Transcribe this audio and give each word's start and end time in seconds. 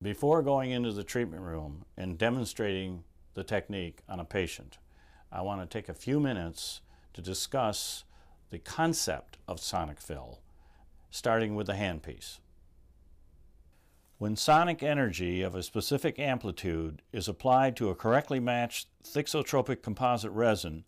Before 0.00 0.42
going 0.42 0.70
into 0.70 0.92
the 0.92 1.02
treatment 1.02 1.42
room 1.42 1.84
and 1.96 2.16
demonstrating 2.16 3.02
the 3.34 3.42
technique 3.42 3.98
on 4.08 4.20
a 4.20 4.24
patient, 4.24 4.78
I 5.32 5.42
want 5.42 5.60
to 5.60 5.66
take 5.66 5.88
a 5.88 5.94
few 5.94 6.20
minutes 6.20 6.82
to 7.14 7.20
discuss 7.20 8.04
the 8.50 8.60
concept 8.60 9.38
of 9.48 9.58
sonic 9.58 10.00
fill, 10.00 10.38
starting 11.10 11.56
with 11.56 11.66
the 11.66 11.72
handpiece. 11.72 12.38
When 14.18 14.36
sonic 14.36 14.84
energy 14.84 15.42
of 15.42 15.56
a 15.56 15.64
specific 15.64 16.20
amplitude 16.20 17.02
is 17.12 17.26
applied 17.26 17.74
to 17.76 17.90
a 17.90 17.96
correctly 17.96 18.38
matched 18.38 18.86
thixotropic 19.02 19.82
composite 19.82 20.30
resin, 20.30 20.84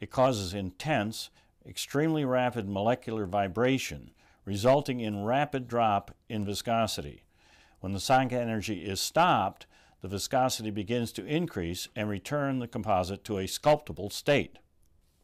it 0.00 0.10
causes 0.10 0.52
intense, 0.52 1.30
extremely 1.64 2.24
rapid 2.24 2.68
molecular 2.68 3.24
vibration, 3.24 4.10
resulting 4.44 4.98
in 4.98 5.22
rapid 5.22 5.68
drop 5.68 6.16
in 6.28 6.44
viscosity. 6.44 7.22
When 7.80 7.92
the 7.92 8.00
sonic 8.00 8.32
energy 8.32 8.84
is 8.84 9.00
stopped, 9.00 9.66
the 10.00 10.08
viscosity 10.08 10.70
begins 10.70 11.12
to 11.12 11.26
increase 11.26 11.88
and 11.94 12.08
return 12.08 12.58
the 12.58 12.68
composite 12.68 13.24
to 13.24 13.38
a 13.38 13.46
sculptable 13.46 14.10
state. 14.10 14.58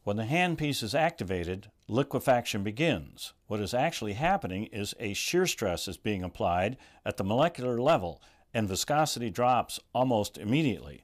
When 0.03 0.17
the 0.17 0.23
handpiece 0.23 0.83
is 0.83 0.93
activated, 0.93 1.71
liquefaction 1.87 2.63
begins. 2.63 3.33
What 3.47 3.59
is 3.59 3.73
actually 3.73 4.13
happening 4.13 4.65
is 4.65 4.93
a 4.99 5.13
shear 5.13 5.47
stress 5.47 5.87
is 5.87 5.97
being 5.97 6.23
applied 6.23 6.77
at 7.05 7.17
the 7.17 7.23
molecular 7.23 7.81
level 7.81 8.21
and 8.53 8.69
viscosity 8.69 9.29
drops 9.29 9.79
almost 9.93 10.37
immediately. 10.37 11.03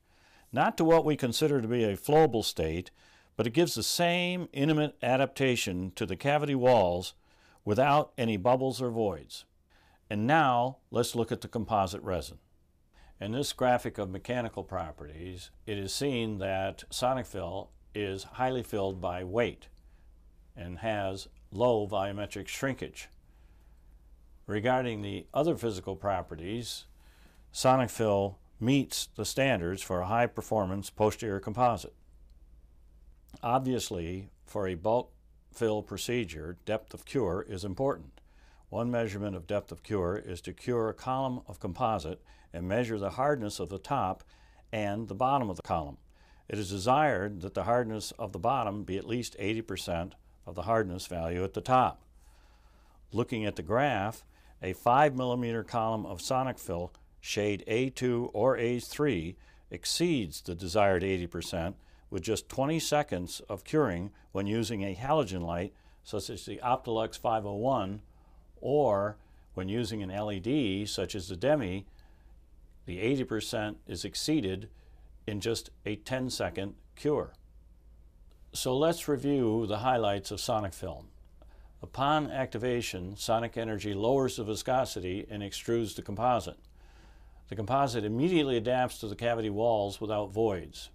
Not 0.54 0.78
to 0.78 0.86
what 0.86 1.04
we 1.04 1.18
consider 1.18 1.62
to 1.62 1.68
be 1.68 1.84
a 1.84 1.98
flowable 1.98 2.46
state, 2.46 2.92
but 3.36 3.48
it 3.48 3.54
gives 3.54 3.76
the 3.76 3.84
same 3.84 4.48
intimate 4.54 4.96
adaptation 5.04 5.92
to 5.96 6.06
the 6.06 6.16
cavity 6.16 6.56
walls 6.56 7.14
without 7.66 8.14
any 8.18 8.38
bubbles 8.38 8.82
or 8.82 8.90
voids. 8.90 9.46
And 10.12 10.28
now 10.28 10.80
let's 10.92 11.16
look 11.16 11.32
at 11.32 11.40
the 11.40 11.48
composite 11.48 12.04
resin. 12.04 12.40
In 13.22 13.32
this 13.32 13.54
graphic 13.54 13.98
of 13.98 14.10
mechanical 14.10 14.62
properties, 14.62 15.52
it 15.66 15.78
is 15.78 15.94
seen 15.94 16.40
that 16.40 16.84
sonic 16.90 17.26
fill 17.26 17.70
is 17.96 18.24
highly 18.24 18.62
filled 18.62 19.00
by 19.00 19.24
weight 19.24 19.70
and 20.54 20.80
has 20.80 21.30
low 21.50 21.88
volumetric 21.88 22.50
shrinkage. 22.50 23.08
Regarding 24.48 25.02
the 25.02 25.28
other 25.34 25.56
physical 25.56 25.96
properties, 25.96 26.88
sonic 27.54 27.90
fill 27.90 28.38
meets 28.60 29.08
the 29.16 29.24
standards 29.24 29.82
for 29.82 30.02
a 30.02 30.08
high 30.08 30.28
performance 30.28 30.90
posterior 30.90 31.40
composite. 31.40 31.96
Obviously, 33.42 34.30
for 34.44 34.68
a 34.68 34.76
bulk 34.76 35.14
fill 35.54 35.82
procedure, 35.82 36.58
depth 36.66 36.94
of 36.94 37.06
cure 37.06 37.46
is 37.48 37.64
important. 37.64 38.21
One 38.72 38.90
measurement 38.90 39.36
of 39.36 39.48
depth 39.48 39.74
of 39.74 39.84
cure 39.84 40.16
is 40.16 40.40
to 40.44 40.54
cure 40.54 40.88
a 40.88 40.94
column 40.94 41.42
of 41.46 41.60
composite 41.60 42.22
and 42.54 42.70
measure 42.70 42.98
the 42.98 43.10
hardness 43.10 43.60
of 43.60 43.68
the 43.68 43.78
top 43.78 44.24
and 44.72 45.10
the 45.10 45.14
bottom 45.14 45.50
of 45.50 45.58
the 45.58 45.62
column. 45.62 45.98
It 46.48 46.58
is 46.58 46.70
desired 46.70 47.42
that 47.42 47.54
the 47.54 47.66
hardness 47.66 48.12
of 48.12 48.32
the 48.32 48.40
bottom 48.40 48.86
be 48.86 48.96
at 48.96 49.06
least 49.06 49.36
80% 49.38 50.14
of 50.46 50.56
the 50.56 50.62
hardness 50.62 51.06
value 51.06 51.44
at 51.44 51.54
the 51.54 51.60
top. 51.60 52.02
Looking 53.12 53.46
at 53.46 53.58
the 53.58 53.62
graph, 53.62 54.24
a 54.64 54.72
5 54.72 55.18
millimeter 55.18 55.66
column 55.66 56.06
of 56.06 56.22
sonic 56.22 56.58
fill 56.58 56.94
shade 57.20 57.66
A2 57.68 58.30
or 58.32 58.56
A3 58.56 59.36
exceeds 59.70 60.40
the 60.40 60.56
desired 60.56 61.04
80% 61.04 61.74
with 62.10 62.24
just 62.24 62.48
20 62.48 62.80
seconds 62.80 63.42
of 63.50 63.66
curing 63.66 64.12
when 64.32 64.48
using 64.48 64.82
a 64.82 64.96
halogen 64.96 65.42
light 65.42 65.74
such 66.04 66.30
as 66.30 66.46
the 66.46 66.62
Optilux 66.64 67.20
501 67.20 68.02
or 68.62 69.18
when 69.54 69.68
using 69.68 70.02
an 70.02 70.10
LED, 70.10 70.88
such 70.88 71.16
as 71.16 71.28
the 71.28 71.36
DEMI, 71.36 71.86
the 72.86 73.00
80% 73.00 73.76
is 73.88 74.06
exceeded 74.06 74.70
in 75.28 75.40
just 75.40 75.70
a 75.86 75.98
10 75.98 76.30
second 76.30 76.76
cure. 76.96 77.34
So 78.54 78.78
let's 78.78 79.08
review 79.08 79.66
the 79.66 79.80
highlights 79.80 80.32
of 80.32 80.40
sonic 80.40 80.74
fill. 80.74 81.06
Upon 81.84 82.30
activation, 82.30 83.16
sonic 83.18 83.58
energy 83.58 83.94
lowers 83.94 84.36
the 84.36 84.44
viscosity 84.44 85.26
and 85.30 85.42
extrudes 85.42 85.96
the 85.96 86.02
composite. 86.02 86.60
The 87.50 87.56
composite 87.56 88.06
immediately 88.06 88.56
adapts 88.56 89.00
to 89.00 89.08
the 89.08 89.16
cavity 89.16 89.50
walls 89.50 90.00
without 90.00 90.32
voids. 90.32 90.90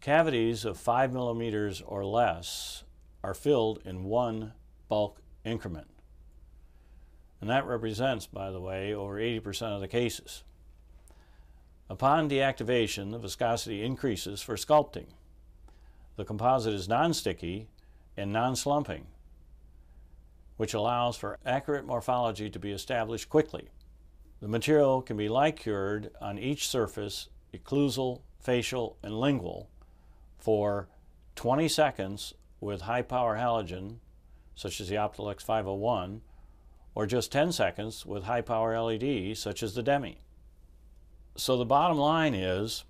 Cavities 0.00 0.64
of 0.64 0.78
5 0.78 1.12
millimeters 1.12 1.82
or 1.82 2.04
less 2.04 2.84
are 3.22 3.34
filled 3.34 3.80
in 3.84 4.04
one 4.04 4.52
bulk 4.88 5.20
increment. 5.44 5.88
And 7.40 7.48
that 7.48 7.66
represents, 7.66 8.26
by 8.26 8.50
the 8.50 8.60
way, 8.60 8.94
over 8.94 9.16
80% 9.16 9.74
of 9.74 9.80
the 9.80 9.88
cases. 9.88 10.44
Upon 11.88 12.28
deactivation, 12.28 13.10
the 13.10 13.18
viscosity 13.18 13.82
increases 13.82 14.42
for 14.42 14.56
sculpting. 14.56 15.06
The 16.16 16.24
composite 16.24 16.74
is 16.74 16.88
non-sticky 16.88 17.68
and 18.16 18.32
non-slumping, 18.32 19.06
which 20.56 20.74
allows 20.74 21.16
for 21.16 21.38
accurate 21.46 21.86
morphology 21.86 22.50
to 22.50 22.58
be 22.58 22.72
established 22.72 23.28
quickly. 23.28 23.70
The 24.40 24.48
material 24.48 25.02
can 25.02 25.16
be 25.16 25.28
light 25.28 25.56
cured 25.56 26.10
on 26.20 26.38
each 26.38 26.68
surface, 26.68 27.28
occlusal, 27.54 28.20
facial, 28.38 28.96
and 29.02 29.18
lingual, 29.18 29.68
for 30.38 30.88
20 31.36 31.68
seconds 31.68 32.34
with 32.60 32.82
high 32.82 33.02
power 33.02 33.36
halogen, 33.36 33.96
such 34.54 34.80
as 34.80 34.88
the 34.88 34.96
Optilux 34.96 35.42
501, 35.42 36.20
or 36.94 37.06
just 37.06 37.32
10 37.32 37.52
seconds 37.52 38.04
with 38.04 38.24
high 38.24 38.40
power 38.40 38.78
LEDs 38.78 39.38
such 39.38 39.62
as 39.62 39.74
the 39.74 39.82
DEMI. 39.82 40.18
So 41.36 41.56
the 41.56 41.64
bottom 41.64 41.98
line 41.98 42.34
is, 42.34 42.84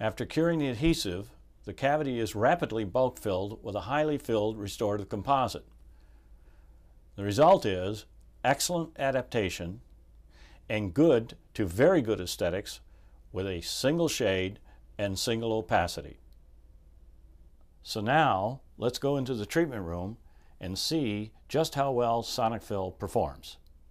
after 0.00 0.26
curing 0.26 0.58
the 0.58 0.68
adhesive, 0.68 1.30
the 1.64 1.72
cavity 1.72 2.18
is 2.18 2.34
rapidly 2.34 2.84
bulk 2.84 3.18
filled 3.18 3.62
with 3.62 3.76
a 3.76 3.82
highly 3.82 4.18
filled 4.18 4.58
restorative 4.58 5.08
composite. 5.08 5.64
The 7.14 7.22
result 7.22 7.64
is 7.64 8.06
excellent 8.42 8.98
adaptation 8.98 9.80
and 10.68 10.94
good 10.94 11.36
to 11.54 11.66
very 11.66 12.02
good 12.02 12.20
aesthetics 12.20 12.80
with 13.30 13.46
a 13.46 13.60
single 13.60 14.08
shade 14.08 14.58
and 14.98 15.18
single 15.18 15.52
opacity. 15.52 16.18
So 17.82 18.00
now 18.00 18.60
let's 18.78 18.98
go 18.98 19.16
into 19.16 19.34
the 19.34 19.46
treatment 19.46 19.82
room 19.82 20.16
and 20.62 20.78
see 20.78 21.32
just 21.48 21.74
how 21.74 21.90
well 21.90 22.22
Sonic 22.22 22.62
Fill 22.62 22.92
performs. 22.92 23.58